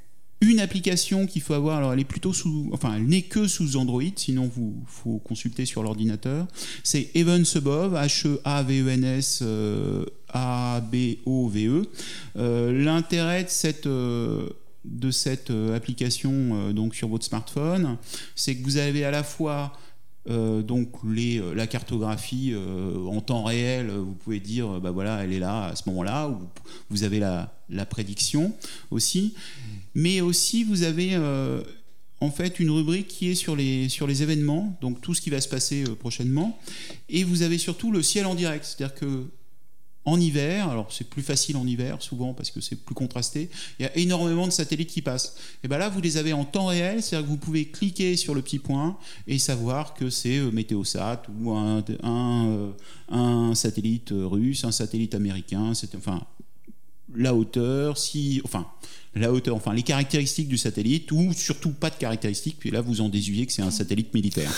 [0.40, 3.76] une application qu'il faut avoir, alors elle est plutôt sous, enfin elle n'est que sous
[3.76, 6.46] Android, sinon vous faut consulter sur l'ordinateur.
[6.82, 9.42] C'est Events Above, H-E-A-V-E-N-S.
[10.34, 11.82] A-B-O-V-E.
[12.36, 14.48] Euh, l'intérêt de cette, euh,
[14.84, 17.96] de cette euh, application donc sur votre smartphone,
[18.34, 19.72] c'est que vous avez à la fois
[20.30, 25.32] euh, donc euh, la cartographie euh, en temps réel, vous pouvez dire, bah voilà, elle
[25.32, 26.38] est là à ce moment-là, ou
[26.88, 28.54] vous avez la, la, prédiction
[28.90, 29.34] aussi,
[29.94, 31.16] mais aussi vous avez
[32.20, 35.30] en fait une rubrique qui est sur les, sur les événements, donc tout ce qui
[35.30, 36.58] va se passer prochainement,
[37.10, 39.26] et vous avez surtout le ciel en direct, c'est-à-dire que
[40.06, 43.84] en hiver, alors c'est plus facile en hiver souvent parce que c'est plus contrasté, il
[43.84, 45.36] y a énormément de satellites qui passent.
[45.62, 48.34] Et bien là, vous les avez en temps réel, c'est-à-dire que vous pouvez cliquer sur
[48.34, 51.82] le petit point et savoir que c'est euh, Météosat ou un,
[53.12, 56.20] euh, satellite russe, un satellite américain, enfin
[57.14, 58.66] la hauteur, si, enfin
[59.14, 63.00] la hauteur, enfin les caractéristiques du satellite ou surtout pas de caractéristiques, puis là vous
[63.00, 64.50] en déduisez que c'est un satellite militaire.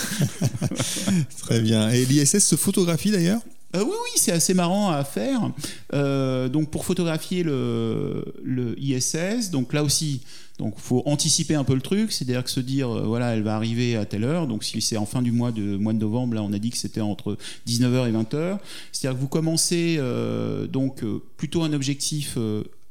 [1.37, 1.89] Très bien.
[1.89, 3.41] Et l'ISS se photographie d'ailleurs?
[3.83, 5.51] Oui, oui, c'est assez marrant à faire.
[5.91, 10.21] donc pour photographier le, ISS, donc là aussi,
[10.57, 13.55] donc faut anticiper un peu le truc, c'est-à-dire que se dire, euh, voilà, elle va
[13.55, 14.47] arriver à telle heure.
[14.47, 16.71] Donc si c'est en fin du mois de, mois de novembre, là on a dit
[16.71, 17.37] que c'était entre
[17.67, 18.57] 19h et 20h.
[18.91, 22.37] C'est-à-dire que vous commencez euh, donc euh, plutôt un objectif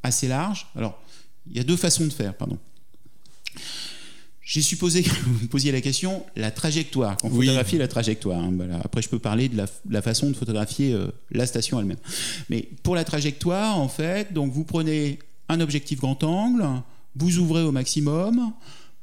[0.02, 0.68] assez large.
[0.76, 1.00] Alors
[1.50, 2.58] il y a deux façons de faire, pardon.
[4.46, 8.38] J'ai supposé que vous me posiez la question, la trajectoire, quand photographie la trajectoire.
[8.38, 8.80] Hein, voilà.
[8.84, 10.96] Après, je peux parler de la, façon de photographier
[11.32, 11.98] la station elle-même.
[12.48, 16.64] Mais pour la trajectoire, en fait, donc vous prenez un objectif grand angle,
[17.16, 18.52] vous ouvrez au maximum,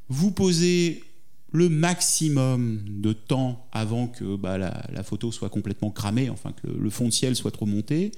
[0.08, 1.04] vous posez
[1.52, 6.90] le maximum de temps avant que bah, la, photo soit complètement cramée, enfin que le,
[6.90, 8.12] fond de ciel soit trop monté.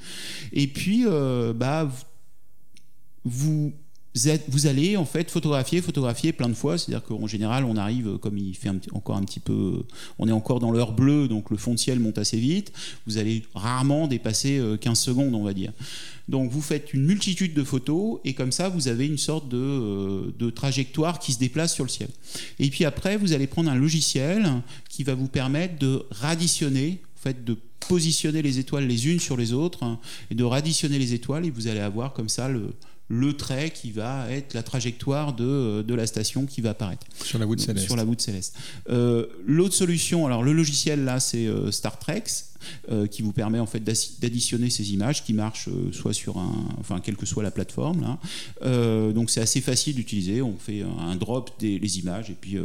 [0.53, 1.91] Et puis, euh, bah,
[3.25, 3.73] vous, vous
[4.65, 6.78] allez en fait photographier, photographier plein de fois.
[6.78, 9.84] C'est-à-dire qu'en général, on arrive, comme il fait encore un petit peu,
[10.19, 12.71] on est encore dans l'heure bleue, donc le fond de ciel monte assez vite.
[13.06, 15.71] Vous allez rarement dépasser 15 euh, secondes, on va dire.
[16.28, 20.32] Donc vous faites une multitude de photos et comme ça vous avez une sorte euh,
[20.38, 22.10] de, trajectoire qui se déplace sur le ciel.
[22.60, 24.49] Et puis après vous allez prendre un logiciel
[24.89, 29.38] qui va vous permettre de radditionner, en fait de positionner les étoiles les unes sur
[29.38, 29.97] les autres
[30.32, 32.73] et de radditionner les étoiles et vous allez avoir comme ça le,
[33.08, 37.06] le trait qui va être la trajectoire de, de, la station qui va apparaître.
[37.24, 37.86] Sur la voûte céleste.
[37.86, 38.56] Sur la voûte céleste.
[38.89, 42.24] Euh, l'autre solution, alors le logiciel là, c'est euh, Star Trek.
[42.89, 46.65] Euh, qui vous permet en fait d'additionner ces images qui marchent euh, soit sur un,
[46.80, 48.02] enfin quelle que soit la plateforme.
[48.02, 48.20] Là.
[48.63, 50.41] Euh, donc c'est assez facile d'utiliser.
[50.41, 52.58] On fait un drop des les images et puis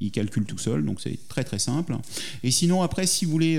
[0.00, 1.96] il calcule tout seul, donc c'est très très simple.
[2.42, 3.58] Et sinon, après, si vous voulez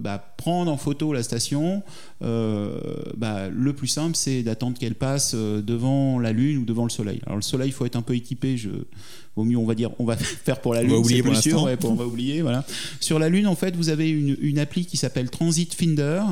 [0.00, 1.82] bah, prendre en photo la station,
[2.20, 7.20] bah, le plus simple, c'est d'attendre qu'elle passe devant la Lune ou devant le Soleil.
[7.26, 8.56] Alors le Soleil, il faut être un peu équipé.
[9.36, 11.62] Vaut mieux on va dire on va faire pour la lune on va oublier sûr,
[11.62, 12.64] on va oublier voilà.
[13.00, 16.22] Sur la lune en fait vous avez une, une appli qui s'appelle Transit Finder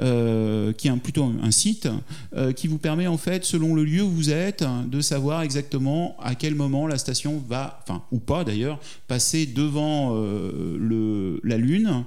[0.00, 1.88] euh, qui est plutôt un, site
[2.36, 6.16] euh, qui vous permet en fait selon le lieu où vous êtes de savoir exactement
[6.20, 11.56] à quel moment la station va enfin ou pas d'ailleurs passer devant euh, le, la
[11.56, 12.04] lune.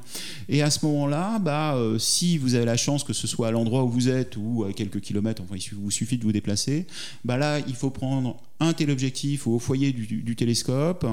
[0.50, 3.52] Et à ce moment là bah si vous avez la chance que ce soit à
[3.52, 6.88] l'endroit où vous êtes ou à quelques kilomètres enfin il vous suffit de vous déplacer
[7.24, 11.06] bah là il faut prendre un téléobjectif au foyer du, télescope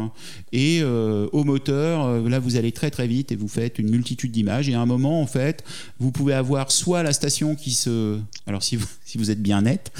[0.52, 3.90] et euh, au moteur, euh, là vous allez très très vite et vous faites une
[3.90, 5.64] multitude d'images et à un moment en fait
[5.98, 8.18] vous pouvez avoir soit la station qui se...
[8.46, 9.92] Alors si vous, êtes bien net,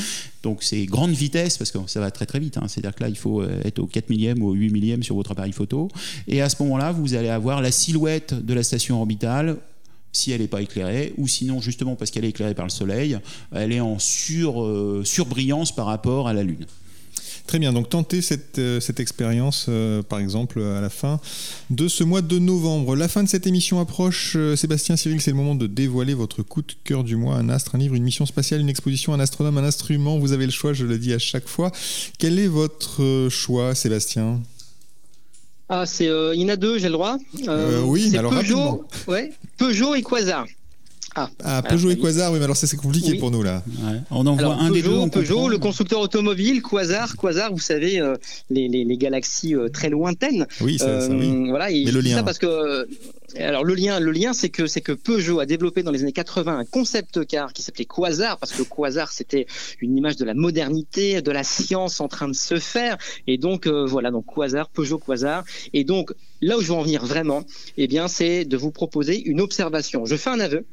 [0.42, 2.66] donc c'est grande vitesse parce que ça va très très vite, hein.
[2.68, 5.16] c'est-à-dire que là il faut euh, être au 4 millième ou au 8 millième sur
[5.16, 5.88] votre appareil photo
[6.28, 9.56] et à ce moment-là vous allez avoir la silhouette de la station orbitale
[10.12, 13.16] si elle n'est pas éclairée, ou sinon justement parce qu'elle est éclairée par le Soleil,
[13.52, 14.68] elle est en sur,
[15.04, 16.66] surbrillance par rapport à la Lune.
[17.50, 21.18] Très bien, donc tentez cette, euh, cette expérience, euh, par exemple, à la fin
[21.70, 22.94] de ce mois de novembre.
[22.94, 24.34] La fin de cette émission approche.
[24.36, 27.48] Euh, Sébastien Cyril, c'est le moment de dévoiler votre coup de cœur du mois, un
[27.48, 30.16] astre, un livre, une mission spatiale, une exposition, un astronome, un instrument.
[30.20, 31.72] Vous avez le choix, je le dis à chaque fois.
[32.20, 34.40] Quel est votre choix, Sébastien?
[35.68, 37.18] Ah, c'est, il y en a deux, j'ai le droit.
[37.82, 40.46] oui, alors Peugeot, ouais, Peugeot et Quasar.
[41.16, 43.62] Ah, ah Peugeot et Quasar, oui, mais alors ça c'est compliqué pour nous là.
[44.10, 45.08] On en voit un des deux.
[45.10, 48.16] Peugeot, le constructeur automobile, Quasar, Quasar, vous savez, euh,
[48.48, 50.46] les, les, les, galaxies euh, très lointaines.
[50.60, 51.48] Oui, ça, ça oui.
[51.48, 52.16] Voilà, mais le lien.
[52.16, 52.86] Ça parce que
[53.38, 56.12] alors le lien, le lien, c'est que c'est que Peugeot a développé dans les années
[56.12, 59.46] 80 un concept car qui s'appelait Quasar parce que Quasar c'était
[59.80, 63.66] une image de la modernité, de la science en train de se faire et donc
[63.66, 67.44] euh, voilà donc Quasar, Peugeot Quasar et donc là où je veux en venir vraiment,
[67.76, 70.06] eh bien c'est de vous proposer une observation.
[70.06, 70.64] Je fais un aveu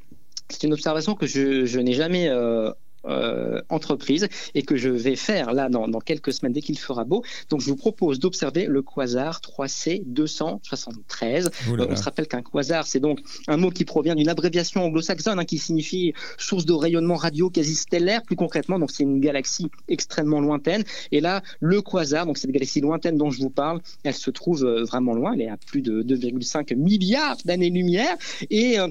[0.50, 2.72] c'est une observation que je, je n'ai jamais euh,
[3.06, 7.06] euh, entreprise et que je vais faire là dans, dans quelques semaines dès qu'il fera
[7.06, 7.24] beau.
[7.50, 11.46] Donc je vous propose d'observer le quasar 3C 273.
[11.70, 15.40] Euh, on se rappelle qu'un quasar c'est donc un mot qui provient d'une abréviation anglo-saxonne
[15.40, 18.24] hein, qui signifie source de rayonnement radio quasi stellaire.
[18.24, 20.84] Plus concrètement, donc c'est une galaxie extrêmement lointaine.
[21.12, 24.66] Et là, le quasar, donc cette galaxie lointaine dont je vous parle, elle se trouve
[24.66, 25.34] vraiment loin.
[25.34, 28.18] Elle est à plus de 2,5 milliards d'années-lumière
[28.50, 28.88] et euh,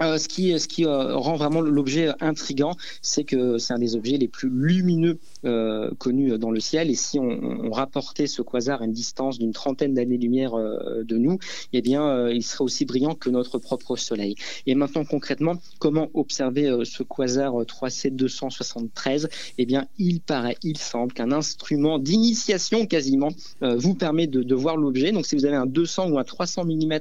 [0.00, 4.18] ce qui, ce qui euh, rend vraiment l'objet intrigant, c'est que c'est un des objets
[4.18, 6.90] les plus lumineux euh, connus dans le ciel.
[6.90, 11.38] Et si on, rapportait ce quasar à une distance d'une trentaine d'années-lumière de nous,
[11.72, 14.34] eh bien, il serait aussi brillant que notre propre Soleil.
[14.66, 21.12] Et maintenant, concrètement, comment observer ce quasar 3C 273 Eh bien, il paraît, il semble
[21.12, 25.12] qu'un instrument d'initiation quasiment vous permet de, de voir l'objet.
[25.12, 26.98] Donc, si vous avez un 200 ou un 300 mm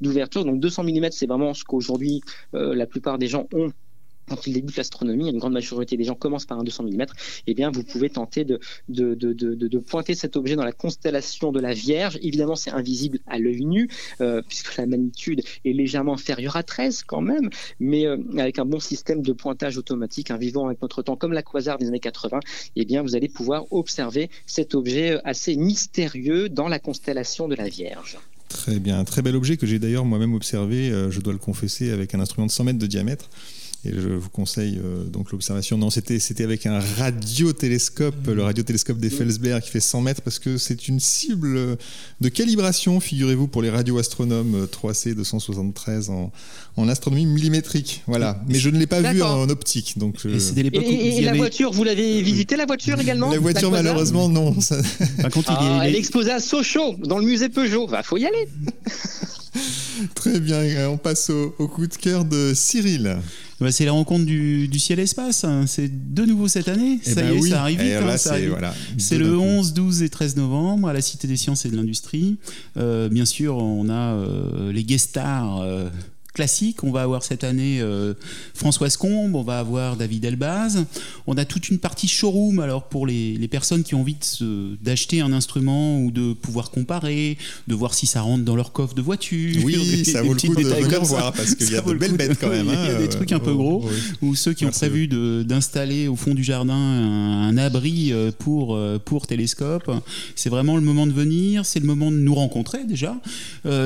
[0.00, 3.72] d'ouverture, donc 200 mm, c'est vraiment ce qu'aujourd'hui euh, la plupart des gens ont
[4.28, 7.06] quand il débute l'astronomie, une grande majorité des gens commencent par un 200 mm,
[7.46, 8.58] eh bien, vous pouvez tenter de,
[9.78, 12.18] pointer cet objet dans la constellation de la Vierge.
[12.22, 13.88] Évidemment, c'est invisible à l'œil nu,
[14.20, 18.64] euh, puisque la magnitude est légèrement inférieure à 13 quand même, mais euh, avec un
[18.64, 22.00] bon système de pointage automatique, un vivant avec notre temps, comme la Quasar des années
[22.00, 22.40] 80,
[22.76, 27.68] eh bien, vous allez pouvoir observer cet objet assez mystérieux dans la constellation de la
[27.68, 28.18] Vierge.
[28.52, 31.90] Très bien, très bel objet que j'ai d'ailleurs moi-même observé, euh, je dois le confesser,
[31.90, 33.30] avec un instrument de 100 mètres de diamètre.
[33.84, 35.76] Et je vous conseille euh, donc l'observation.
[35.76, 40.38] Non, c'était c'était avec un radiotélescope, le radiotélescope des Felsberg qui fait 100 mètres parce
[40.38, 41.76] que c'est une cible
[42.20, 46.30] de calibration, figurez-vous, pour les radioastronomes 3C 273 en,
[46.76, 48.02] en astronomie millimétrique.
[48.06, 48.40] Voilà.
[48.46, 49.98] Mais je ne l'ai pas vu en, optique.
[49.98, 54.54] Donc et, et, la voiture, vous l'avez visité la voiture également La voiture, malheureusement, non.
[55.46, 57.88] Ah, elle est exposée à Sochaux, dans le musée Peugeot.
[57.90, 58.48] Il faut y aller.
[60.14, 63.18] Très bien, on passe au, coup de cœur de Cyril.
[63.60, 65.44] Bah, c'est la rencontre du, ciel-espace.
[65.44, 65.66] Hein.
[65.66, 66.98] C'est de nouveau cette année.
[67.04, 67.94] Eh ça ben y est, ça arrive vite.
[67.94, 71.76] Hein, c'est le 11, 12 et 13 novembre à la Cité des Sciences et de
[71.76, 72.38] l'Industrie.
[72.76, 75.60] Euh, bien sûr, on a euh, les guest stars.
[75.60, 75.88] Euh,
[76.32, 76.82] classique.
[76.82, 78.14] On va avoir cette année euh,
[78.54, 80.84] Françoise Combe, on va avoir David Elbaz.
[81.26, 84.16] On a toute une partie showroom alors pour les, personnes qui ont envie
[84.80, 87.36] d'acheter un instrument ou de pouvoir comparer,
[87.68, 89.62] de voir si ça rentre dans leur coffre de voiture.
[89.62, 92.38] Oui, ça vaut le coup de venir voir parce qu'il y a de belles bêtes
[92.40, 92.66] quand même.
[92.72, 93.84] il y a des hein, trucs un peu euh, gros.
[94.22, 95.06] Ou ceux qui ont prévu
[95.44, 99.90] d'installer au fond du jardin un, abri euh, pour, pour télescope.
[100.34, 103.16] C'est vraiment le moment de venir, c'est le moment de nous rencontrer déjà.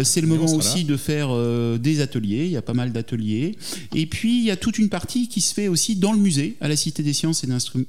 [0.05, 1.29] c'est le moment aussi de faire
[1.79, 3.57] des ateliers il y a pas mal d'ateliers.
[3.95, 6.57] Et puis, il y a toute une partie qui se fait aussi dans le musée,
[6.61, 7.45] à la Cité des Sciences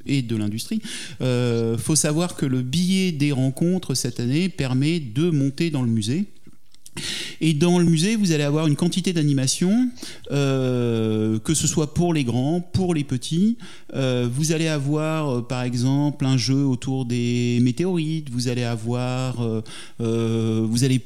[0.05, 0.79] et, de l'Industrie.
[1.19, 5.81] Il euh, faut savoir que le billet des rencontres cette année permet de monter dans
[5.81, 6.25] le musée.
[7.41, 9.87] Et dans le musée, vous allez avoir une quantité d'animations,
[10.31, 13.57] euh, que ce soit pour les grands, pour les petits.
[13.93, 18.31] Euh, vous allez avoir, par exemple, un jeu autour des météorites.
[18.31, 19.35] Vous allez avoir,
[19.99, 21.01] vous allez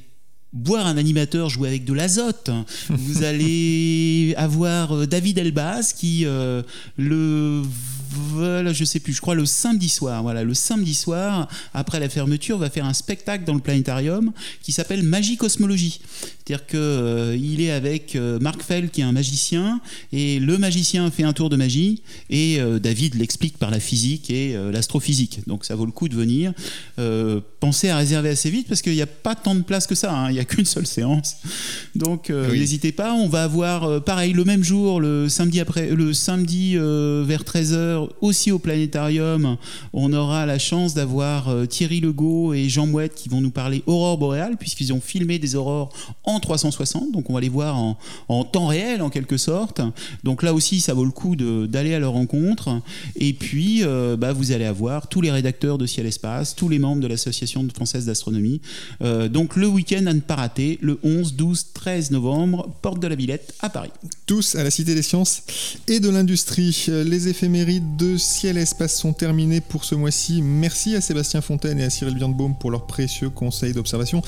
[0.53, 2.49] boire un animateur jouer avec de l'azote.
[2.89, 6.61] Vous allez avoir euh, David Elbaz qui euh,
[6.97, 7.61] le
[8.11, 10.21] voilà, je sais plus, je crois le samedi soir.
[10.21, 14.71] Voilà, le samedi soir, après la fermeture, va faire un spectacle dans le planétarium qui
[14.71, 16.01] s'appelle Magie Cosmologie.
[16.45, 19.79] C'est-à-dire qu'il euh, est avec euh, Marc Fell, qui est un magicien,
[20.11, 24.29] et le magicien fait un tour de magie, et euh, David l'explique par la physique
[24.29, 25.39] et l'astrophysique.
[25.47, 26.53] Donc ça vaut le coup de venir.
[27.59, 30.13] pensez à réserver assez vite, parce qu'il n'y a pas tant de place que ça,
[30.13, 30.29] hein.
[30.29, 31.37] il n'y a qu'une seule séance.
[31.95, 36.75] Donc n'hésitez pas, on va avoir, pareil, le même jour, le samedi, après, le samedi
[36.75, 39.57] vers 13h, aussi au planétarium,
[39.93, 43.83] on aura la chance d'avoir euh, Thierry Legault et Jean Mouette qui vont nous parler
[43.85, 47.11] aurore boréale, puisqu'ils ont filmé des aurores en 360.
[47.11, 47.77] Donc on va les voir
[48.27, 49.81] en, temps réel, en quelque sorte.
[50.23, 52.81] Donc là aussi, ça vaut le coup d'aller à leur rencontre.
[53.15, 56.79] Et puis, euh, bah, vous allez avoir tous les rédacteurs de Ciel Espace, tous les
[56.79, 58.61] membres de l'Association française d'astronomie.
[59.01, 63.07] Euh, donc le week-end à ne pas rater, le 11, 12, 13 novembre, porte de
[63.07, 63.91] la Villette à Paris.
[64.25, 65.43] Tous à la Cité des Sciences
[65.87, 66.85] et de l'Industrie.
[66.87, 70.41] Les éphémérides de Ciel et Espace sont terminés pour ce mois-ci.
[70.41, 74.21] Merci à Sébastien Fontaine et à Cyril Birnbaum pour leurs précieux conseils d'observation.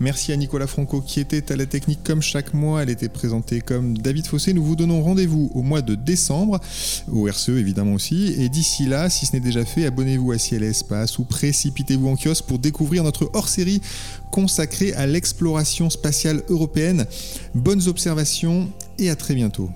[0.00, 2.82] Merci à Nicolas Franco qui était à la technique comme chaque mois.
[2.82, 4.52] Elle était présentée comme David Fossé.
[4.52, 6.60] Nous vous donnons rendez-vous au mois de décembre,
[7.10, 8.34] au RCE évidemment aussi.
[8.38, 12.08] Et d'ici là, si ce n'est déjà fait, abonnez-vous à Ciel et Espace ou précipitez-vous
[12.08, 13.80] en kiosque pour découvrir notre hors-série
[14.30, 17.06] consacrée à l'exploration spatiale européenne.
[17.54, 19.70] Bonnes observations et à très bientôt.